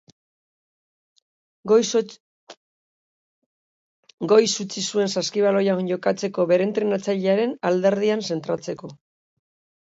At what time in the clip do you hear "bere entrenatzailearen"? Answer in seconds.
6.53-7.55